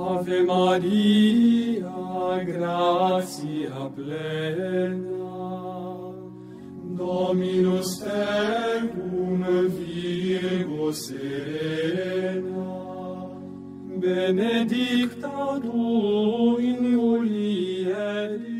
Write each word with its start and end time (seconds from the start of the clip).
Ave 0.00 0.42
Maria, 0.42 1.92
gratia 2.46 3.90
plena, 3.94 5.28
Dominus 6.96 7.98
tecum 8.00 9.44
Virgo 9.68 10.92
serena, 10.92 12.68
benedicta 14.00 15.60
tu 15.60 16.56
in 16.58 16.80
mulieribus, 16.96 18.59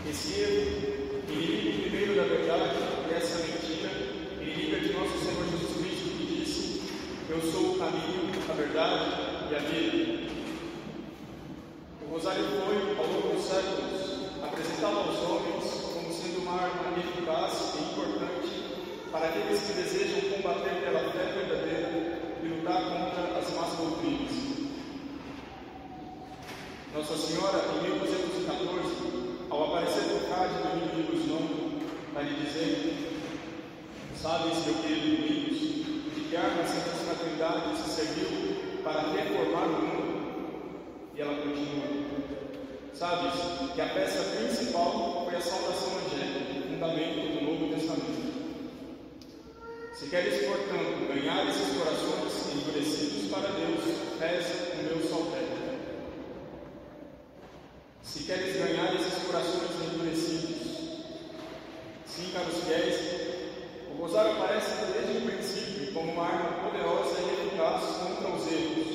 Erro, 0.11 1.23
inimigo 1.29 1.83
primeiro 1.83 2.15
da 2.15 2.23
verdade, 2.23 2.75
e 3.09 3.13
essa 3.13 3.37
mentira, 3.47 3.89
inimiga 4.41 4.81
de 4.81 4.91
nosso 4.91 5.17
Senhor 5.23 5.45
Jesus 5.45 5.77
Cristo, 5.77 6.09
que 6.17 6.25
disse: 6.35 6.81
Eu 7.29 7.39
sou 7.39 7.71
o 7.71 7.79
caminho, 7.79 8.29
a 8.49 8.53
verdade 8.53 9.05
e 9.49 9.55
a 9.55 9.59
vida. 9.59 10.31
O 12.03 12.13
Rosário 12.13 12.43
foi, 12.43 12.97
ao 12.99 13.07
longo 13.07 13.35
dos 13.37 13.45
séculos, 13.45 14.43
apresentado 14.43 14.97
aos 14.97 15.17
homens 15.17 15.63
como 15.93 16.13
sendo 16.13 16.41
uma 16.41 16.55
arma 16.55 16.99
eficaz 16.99 17.73
e 17.75 17.83
importante 17.93 18.51
para 19.13 19.29
aqueles 19.29 19.61
que 19.61 19.73
desejam 19.73 20.30
dizer: 32.41 33.21
Sabes, 34.19 34.65
meu 34.65 34.75
querido 34.75 35.17
Domingos, 35.17 35.59
de 36.15 36.21
que 36.29 36.35
arma 36.35 36.63
Santíssima 36.63 37.15
Trindade 37.15 37.77
se 37.77 37.89
serviu 37.89 38.81
para 38.83 39.11
reformar 39.11 39.65
o 39.65 39.81
mundo? 39.81 41.11
E 41.15 41.21
ela 41.21 41.35
continua: 41.35 42.01
Sabes 42.93 43.33
que 43.73 43.81
a 43.81 43.89
peça 43.89 44.23
principal 44.35 45.23
foi 45.25 45.35
a 45.35 45.41
salvação 45.41 45.97
angélica, 45.99 46.67
fundamento 46.67 47.33
do 47.33 47.45
Novo 47.45 47.73
Testamento. 47.73 48.31
Se 49.93 50.07
queres, 50.07 50.45
portanto, 50.45 51.13
ganhar 51.13 51.47
esses 51.47 51.77
corações 51.77 52.55
endurecidos 52.55 53.31
para 53.31 53.49
Deus, 53.49 54.19
reza 54.19 54.73
o 54.73 54.83
meu 54.83 55.09
saltério. 55.09 55.61
Se 58.03 58.23
queres 58.23 58.57
ganhar 58.57 58.95
esses 58.95 59.23
corações 59.23 59.70
sim, 62.13 62.31
caros 62.33 62.63
fiéis, 62.63 62.97
o 63.89 64.01
rosário 64.01 64.33
aparece 64.33 64.85
desde 64.91 65.17
o 65.17 65.31
princípio 65.31 65.93
como 65.93 66.11
uma 66.11 66.25
arma 66.25 66.69
poderosa 66.69 67.21
e 67.21 67.47
eficaz 67.47 67.83
contra 67.97 68.35
os 68.35 68.51
erros. 68.51 68.91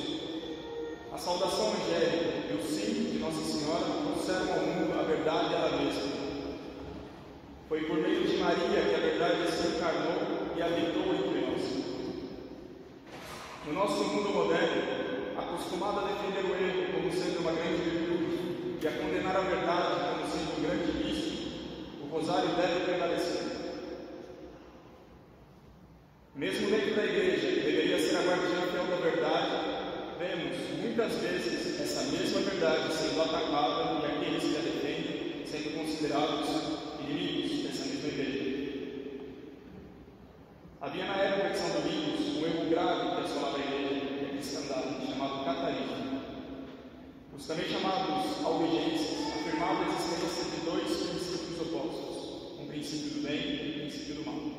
A 1.11 1.17
saudação 1.17 1.73
angélica 1.73 2.53
e 2.53 2.59
o 2.59 2.63
sim 2.63 3.11
de 3.11 3.17
Nossa 3.17 3.43
Senhora 3.43 3.85
trouxeram 4.03 4.53
ao 4.53 4.59
mundo 4.59 4.99
a 4.99 5.03
verdade 5.03 5.53
ela 5.55 5.81
mesma. 5.81 6.17
Foi 7.67 7.81
por 7.81 7.97
meio 7.97 8.27
de 8.27 8.37
Maria 8.37 8.81
que 8.81 8.95
a 8.95 8.99
verdade 8.99 9.51
se 9.51 9.67
encarnou 9.67 10.53
e 10.55 10.61
habitou 10.61 11.13
entre 11.15 11.41
nós. 11.41 11.63
No 13.65 13.73
nosso 13.73 14.03
mundo 14.03 14.29
moderno, 14.29 14.83
acostumado 15.37 15.99
a 15.99 16.07
defender 16.07 16.45
o 16.45 16.55
erro 16.55 16.93
como 16.93 17.11
sendo 17.11 17.39
uma 17.39 17.51
grande 17.51 17.81
virtude 17.81 18.77
e 18.81 18.87
a 18.87 18.91
condenar 18.91 19.35
a 19.35 19.41
verdade 19.41 19.95
como 20.11 20.31
sendo 20.31 20.57
um 20.57 20.61
grande 20.61 20.91
vício, 21.03 21.26
o 22.17 22.19
rosário 22.19 22.49
deve 22.55 22.79
prevalecer. 22.85 23.43
Mesmo 26.33 26.69
dentro 26.69 26.95
da 26.95 27.05
igreja, 27.05 27.47
que 27.47 27.59
deveria 27.61 27.99
ser 27.99 28.15
a 28.15 28.21
guardiã 28.21 28.61
fiel 28.71 28.85
da 28.85 28.95
verdade, 28.95 29.51
vemos 30.17 30.57
muitas 30.81 31.13
vezes 31.13 31.79
essa 31.79 32.11
mesma 32.11 32.41
verdade 32.41 32.93
sendo 32.93 33.21
atacada 33.21 34.01
e 34.01 34.05
aqueles 34.05 34.43
que 34.43 34.57
a 34.57 34.61
defendem 34.61 35.45
sendo 35.45 35.77
considerados 35.77 36.49
inimigos 37.01 37.63
dessa 37.63 37.85
mesma 37.85 38.07
igreja. 38.07 38.57
Havia 40.81 41.05
na 41.05 41.17
época 41.17 41.49
de 41.49 41.57
São 41.57 41.69
Domingos 41.81 42.37
um 42.37 42.45
erro 42.45 42.69
grave 42.69 43.15
que 43.15 43.21
assolava 43.25 43.57
a 43.57 43.59
igreja 43.59 44.05
e 44.05 44.25
a 44.25 44.29
cristandade, 44.29 45.07
chamado 45.07 45.45
catarismo. 45.45 46.21
Os 47.37 47.45
também 47.45 47.69
chamados 47.69 48.43
albigenses 48.43 49.33
afirmavam 49.35 49.83
a 49.83 49.89
existência 49.89 50.45
de 50.45 50.65
dois 50.65 50.83
princípios 50.83 51.26
opostos, 51.59 52.59
um 52.59 52.67
princípio 52.67 53.21
do 53.21 53.27
bem 53.27 53.39
e 53.39 53.69
um 53.69 53.79
princípio 53.81 54.15
do 54.15 54.25
mal. 54.25 54.57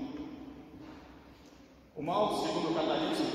O 1.97 2.03
mal, 2.03 2.47
segundo 2.47 2.70
o 2.70 2.75
catarismo, 2.75 3.26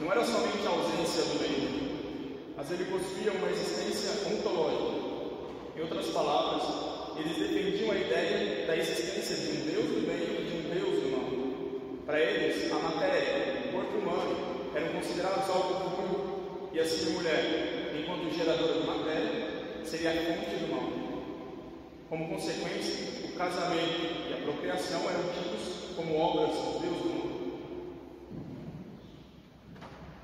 não 0.00 0.10
era 0.10 0.24
somente 0.24 0.66
a 0.66 0.70
ausência 0.70 1.22
do 1.24 1.38
bem, 1.40 2.54
mas 2.56 2.70
ele 2.70 2.84
possuía 2.86 3.32
uma 3.32 3.50
existência 3.50 4.28
ontológica. 4.32 4.98
Em 5.76 5.82
outras 5.82 6.06
palavras, 6.06 6.62
eles 7.18 7.36
defendiam 7.36 7.92
a 7.92 7.96
ideia 7.96 8.66
da 8.66 8.76
existência 8.76 9.36
de 9.36 9.58
um 9.58 9.66
Deus 9.66 9.86
do 9.86 10.06
bem 10.06 10.22
e 10.22 10.44
de 10.44 10.56
um 10.56 10.70
Deus 10.70 11.02
do 11.02 11.10
mal. 11.10 12.04
Para 12.06 12.20
eles, 12.20 12.72
a 12.72 12.78
matéria, 12.78 13.68
o 13.68 13.72
corpo 13.72 13.98
humano, 13.98 14.36
eram 14.74 14.88
considerados 14.92 15.50
algo 15.50 15.74
ruim, 15.96 16.70
e 16.72 16.80
assim 16.80 17.10
a 17.10 17.14
mulher, 17.14 17.94
enquanto 17.98 18.34
geradora 18.34 18.80
de 18.80 18.86
matéria, 18.86 19.84
seria 19.84 20.10
a 20.10 20.14
fonte 20.14 20.56
do 20.56 20.68
mal. 20.70 21.07
Como 22.08 22.26
consequência, 22.26 23.28
o 23.28 23.32
casamento 23.36 24.30
e 24.30 24.32
a 24.32 24.42
procriação 24.42 25.00
eram 25.10 25.24
tidos 25.30 25.94
como 25.94 26.16
obras 26.16 26.56
do 26.56 26.80
Deus 26.80 26.96
do 27.02 27.08
mal. 27.10 27.28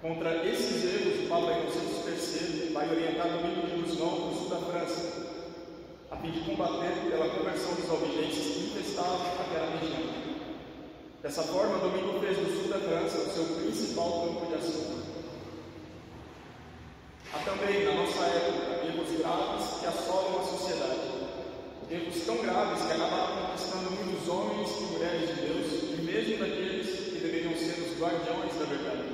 Contra 0.00 0.46
esses 0.48 0.82
erros, 0.82 1.28
Papa 1.28 1.52
Inocêncio 1.52 2.08
III 2.08 2.72
vai 2.72 2.88
orientar 2.88 3.26
o 3.26 3.42
Domingo 3.42 3.66
de 3.66 3.76
Luz 3.76 3.98
Nova 3.98 4.30
no 4.30 4.34
sul 4.34 4.48
da 4.48 4.56
França, 4.60 5.26
a 6.10 6.16
fim 6.16 6.30
de 6.30 6.40
combater 6.40 7.10
pela 7.10 7.28
conversão 7.28 7.74
dos 7.74 7.90
albigenses 7.90 8.54
que 8.54 8.60
infestavam 8.64 9.20
aquela 9.40 9.78
região. 9.78 10.08
Dessa 11.22 11.42
forma, 11.42 11.78
Domingo 11.78 12.18
fez 12.20 12.38
do 12.38 12.46
sul 12.46 12.68
da 12.70 12.78
França 12.78 13.18
o 13.18 13.30
seu 13.30 13.44
principal 13.56 14.26
campo 14.26 14.46
de 14.46 14.54
ação. 14.54 15.04
Há 17.34 17.38
também, 17.38 17.84
na 17.84 17.94
nossa 17.94 18.24
época, 18.24 18.86
erros 18.86 19.18
graves 19.18 19.80
que 19.80 19.86
assolam. 19.86 20.23
Erros 21.94 22.26
tão 22.26 22.38
graves 22.38 22.82
que 22.82 22.92
acabaram 22.92 23.46
conquistando 23.46 23.90
muitos 23.92 24.28
homens 24.28 24.68
e 24.68 24.82
mulheres 24.92 25.28
de 25.28 25.42
Deus, 25.42 25.96
e 25.96 26.02
mesmo 26.02 26.38
daqueles 26.38 26.88
que 26.88 27.18
deveriam 27.20 27.54
ser 27.54 27.80
os 27.82 28.00
guardiões 28.00 28.58
da 28.58 28.64
verdade. 28.64 29.04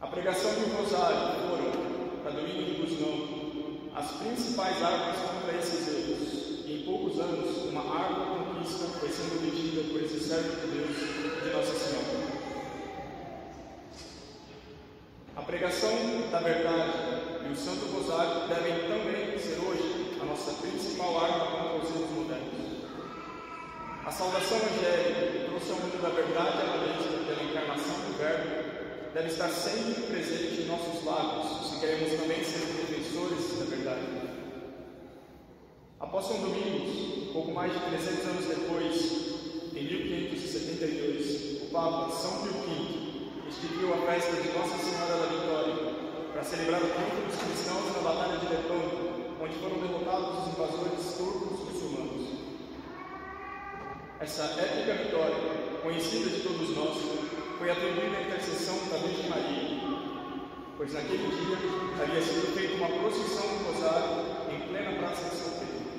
A 0.00 0.06
pregação 0.06 0.52
e 0.52 0.62
o 0.62 0.76
rosário 0.76 1.18
foram, 1.48 2.22
para 2.22 2.30
domingo 2.30 2.62
de 2.62 2.80
luz 2.80 3.00
novo, 3.00 3.90
as 3.96 4.12
principais 4.12 4.80
armas 4.80 5.16
contra 5.18 5.58
esses 5.58 5.88
erros. 5.88 6.64
E 6.66 6.80
em 6.80 6.84
poucos 6.84 7.18
anos, 7.18 7.56
uma 7.64 7.80
árvore 7.80 8.44
conquista 8.44 8.84
foi 9.00 9.08
sendo 9.08 9.42
obtida 9.42 9.92
por 9.92 10.02
esse 10.04 10.20
servo 10.20 10.54
de 10.60 10.66
Deus, 10.68 11.42
de 11.42 11.50
Nossa 11.50 11.74
Senhora. 11.74 12.34
pregação 15.54 15.92
da 16.32 16.40
verdade 16.40 16.92
e 17.46 17.52
o 17.52 17.56
Santo 17.56 17.86
Rosário 17.86 18.48
devem 18.48 18.88
também 18.88 19.38
ser 19.38 19.60
hoje 19.60 20.03
a 20.20 20.24
nossa 20.24 20.52
principal 20.62 21.24
arma 21.24 21.46
contra 21.46 21.86
os 21.86 21.94
erros 21.94 22.10
modernos. 22.10 22.64
A 24.04 24.10
saudação 24.10 24.58
angélica 24.58 25.32
que 25.32 25.44
trouxe 25.48 25.70
ao 25.70 25.78
mundo 25.78 26.02
da 26.02 26.10
verdade 26.10 26.58
a 26.60 26.76
luz 26.76 27.26
pela 27.26 27.42
encarnação 27.42 27.94
do 28.04 28.18
Verbo 28.18 28.64
deve 29.14 29.28
estar 29.28 29.48
sempre 29.48 30.02
presente 30.02 30.62
em 30.62 30.66
nossos 30.66 31.04
lábios, 31.04 31.70
se 31.70 31.80
queremos 31.80 32.20
também 32.20 32.44
ser 32.44 32.66
defensores 32.66 33.58
da 33.58 33.64
verdade. 33.64 34.06
Após 36.00 36.26
São 36.26 36.36
Domingos, 36.38 37.32
pouco 37.32 37.52
mais 37.52 37.72
de 37.72 37.78
300 37.78 38.26
anos 38.26 38.44
depois, 38.46 39.24
em 39.74 39.84
1572, 39.84 41.62
o 41.62 41.66
Papa 41.72 42.10
São 42.10 42.42
Pio 42.42 42.52
V 42.52 43.48
instituiu 43.48 43.94
a 43.94 44.06
festa 44.06 44.40
de 44.42 44.48
Nossa 44.52 44.76
Senhora 44.78 45.16
da 45.16 45.26
Vitória 45.26 45.94
para 46.32 46.44
celebrar 46.44 46.82
o 46.82 46.88
triunfo 46.88 47.26
dos 47.26 47.36
cristãos 47.36 47.96
na 47.96 48.02
Batalha 48.02 48.38
de 48.38 48.46
Lepanto, 48.46 49.14
onde 49.40 49.54
foram 49.54 49.78
derrotados 49.78 50.38
os 50.38 50.48
invasores 50.52 51.16
turcos 51.16 51.72
muçulmanos. 51.72 52.28
Essa 54.24 54.44
épica 54.58 54.94
vitória, 54.94 55.36
conhecida 55.82 56.30
de 56.30 56.40
todos 56.40 56.74
nós, 56.74 56.96
foi 57.58 57.70
atribuída 57.70 58.16
à 58.16 58.22
intercessão 58.22 58.74
da 58.88 58.96
Virgem 58.96 59.28
Maria, 59.28 59.80
pois 60.78 60.94
naquele 60.94 61.28
dia 61.28 61.58
havia 62.02 62.22
sido 62.22 62.54
feita 62.54 62.74
uma 62.76 62.88
procissão 62.88 63.46
do 63.46 63.64
Rosário 63.70 64.24
em 64.50 64.60
plena 64.66 64.98
Praça 64.98 65.28
de 65.28 65.36
São 65.36 65.50
Pedro, 65.58 65.92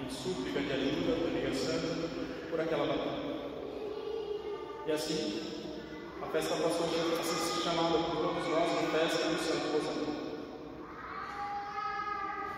em 0.00 0.08
súplica 0.08 0.60
de 0.60 0.72
ajuda 0.72 1.12
da 1.12 1.28
Liga 1.28 1.54
Santa 1.54 2.08
por 2.48 2.58
aquela 2.58 2.86
batalha. 2.86 3.20
E 4.86 4.92
assim, 4.92 5.42
a 6.22 6.26
festa 6.28 6.54
passou 6.54 6.86
a 6.86 7.22
ser 7.22 7.64
chamada 7.64 7.98
por 7.98 8.16
todos 8.16 8.48
nós 8.48 8.80
de 8.80 8.86
festa 8.96 9.28
do 9.28 9.38
Santo 9.44 9.76
Rosário. 9.76 10.08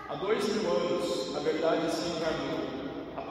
Há 0.08 0.14
dois 0.14 0.49
mil 0.55 0.70
anos, 0.70 1.37
a 1.37 1.41
verdade 1.41 1.91
se 1.91 2.11
encarnou 2.11 2.74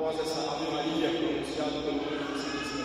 após 0.04 0.20
essa 0.20 0.52
Ave 0.52 0.70
Maria 0.70 1.10
pronunciada 1.12 1.80
pelo 1.80 1.96
anjo 1.96 2.36
Santíssima 2.36 2.84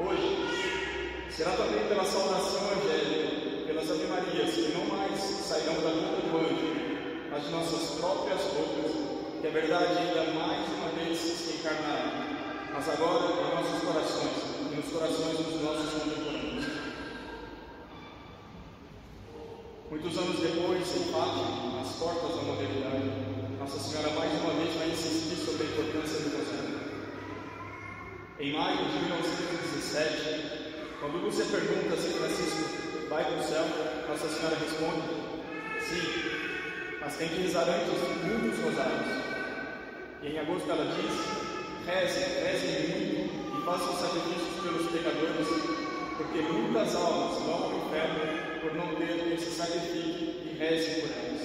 Hoje, 0.00 1.28
será 1.30 1.50
também 1.50 1.86
pela 1.86 2.04
saudação 2.06 2.62
angélica, 2.72 3.66
pelas 3.66 3.90
Ave 3.90 4.06
Marias, 4.06 4.54
que 4.54 4.72
não 4.72 4.86
mais 4.86 5.20
sairão 5.20 5.74
da 5.74 5.90
boca 5.90 6.22
do 6.22 6.38
anjo, 6.38 6.72
mas 7.30 7.44
de 7.44 7.50
nossas 7.50 8.00
próprias 8.00 8.40
bocas, 8.40 8.92
que 9.42 9.46
a 9.46 9.50
verdade 9.50 9.98
ainda 9.98 10.32
mais 10.32 10.66
uma 10.72 10.88
vez 10.88 11.18
se 11.18 11.58
encarnará, 11.58 12.28
mas 12.72 12.88
agora 12.88 13.30
em 13.30 13.54
nossos 13.54 13.82
corações 13.84 14.72
e 14.72 14.76
nos 14.76 14.90
corações 14.90 15.36
dos 15.36 15.60
nossos 15.60 15.92
contemporâneos. 15.92 16.64
Muitos 19.90 20.16
anos 20.16 20.40
depois, 20.40 20.96
em 20.96 21.12
Fátima, 21.12 21.78
nas 21.78 21.92
portas 21.96 22.36
da 22.36 22.42
modernidade, 22.42 23.34
Nossa 23.60 23.78
Senhora 23.78 24.10
mais 24.10 24.32
uma 24.42 24.52
vez 24.54 24.76
vai 24.76 24.88
insistir 24.88 25.36
sobre 25.36 25.66
a 25.66 25.70
importância 25.70 26.18
do 26.20 26.36
rosário. 26.36 26.80
Em 28.40 28.43
maio 28.56 28.76
de 28.76 28.98
1917, 28.98 30.96
quando 31.00 31.24
Lúcia 31.24 31.44
pergunta 31.44 31.96
se 31.96 32.08
Francisco 32.14 33.08
vai 33.08 33.24
para 33.24 33.38
o 33.38 33.42
céu, 33.42 33.64
Nossa 34.08 34.28
Senhora 34.28 34.56
responde: 34.56 35.02
sim, 35.80 36.04
mas 37.00 37.16
tem 37.16 37.28
que 37.28 37.42
rezar 37.42 37.68
antes 37.68 37.88
muitos 38.24 38.60
rosários. 38.64 39.24
E 40.22 40.28
em 40.28 40.38
agosto 40.38 40.70
ela 40.70 40.84
diz: 40.94 41.12
reze, 41.86 42.20
reze 42.42 42.88
muito 42.88 43.24
façam 43.64 43.96
sacrifícios 43.96 44.62
pelos 44.62 44.90
pecadores, 44.90 45.48
porque 46.18 46.38
muitas 46.42 46.94
almas 46.94 47.38
vão 47.42 47.64
ao 47.64 47.86
inferno 47.86 48.60
por 48.60 48.74
não 48.74 48.94
ter 48.96 49.32
esse 49.34 49.50
sacrifício 49.52 50.42
e 50.44 50.56
rezem 50.58 51.00
por 51.00 51.10
elas. 51.10 51.42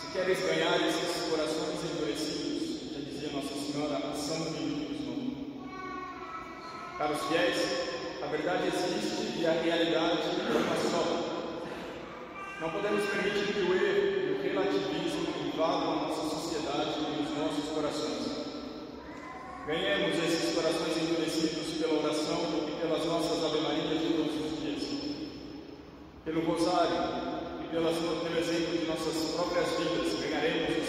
Se 0.00 0.06
queres 0.12 0.38
ganhar 0.40 0.86
esses 0.86 1.30
corações 1.30 1.80
endurecidos, 1.90 2.69
dizia 3.20 3.36
Nossa 3.36 3.54
Senhora, 3.54 3.96
a 3.98 4.14
São 4.16 4.44
Domingos 4.44 5.00
no 5.04 5.20
Caros 6.96 7.20
fiéis, 7.28 7.58
a 8.22 8.26
verdade 8.26 8.68
existe 8.68 9.40
e 9.40 9.46
a 9.46 9.52
realidade 9.52 10.22
é 10.24 10.56
uma 10.56 10.76
só. 10.90 11.04
Não 12.62 12.70
podemos 12.70 13.04
permitir 13.10 13.52
que 13.52 13.60
o 13.60 13.74
erro 13.74 14.08
e 14.16 14.38
o 14.38 14.42
relativismo 14.42 15.28
invadam 15.46 15.92
a 15.92 15.96
nossa 16.08 16.34
sociedade 16.34 16.96
e 16.96 17.22
os 17.22 17.36
nossos 17.36 17.68
corações. 17.74 18.24
Ganhemos 19.66 20.16
esses 20.16 20.54
corações 20.54 20.96
endurecidos 20.96 21.76
pela 21.78 22.00
oração 22.00 22.40
e 22.68 22.80
pelas 22.80 23.04
nossas 23.04 23.44
ave-marias 23.44 24.00
de 24.00 24.14
todos 24.14 24.34
os 24.34 24.60
dias. 24.62 24.84
Pelo 26.24 26.40
rosário 26.46 27.64
e 27.64 27.68
pelas, 27.68 27.96
pelo 27.96 28.38
exemplo 28.38 28.78
de 28.78 28.86
nossas 28.86 29.34
próprias 29.34 29.68
vidas, 29.76 30.20
ganharemos 30.20 30.79